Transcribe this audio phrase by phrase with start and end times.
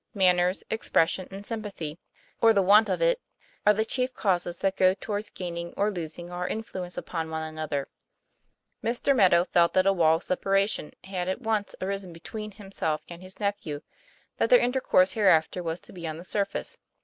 [0.15, 1.99] Manner, expression, and sympathy,
[2.41, 2.65] or the I3 2 TOM PLAYFAIR.
[2.69, 3.21] want of it,
[3.67, 7.43] are the chief causes that go towards gain ing or losing our influence upon one
[7.43, 7.85] another.
[8.83, 9.15] Mr.
[9.15, 13.39] Meadow felt that a wall of separation had at once arisen between himself and his
[13.39, 13.81] nephew;
[14.37, 16.79] that their intercourse hereafter was to be on the surface.